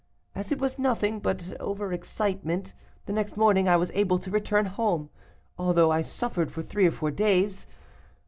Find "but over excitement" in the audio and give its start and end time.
1.19-2.73